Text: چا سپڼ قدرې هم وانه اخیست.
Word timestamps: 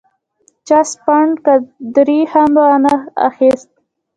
چا 0.67 0.79
سپڼ 0.91 1.25
قدرې 1.45 2.19
هم 2.31 2.51
وانه 2.61 2.93
اخیست. 3.27 3.69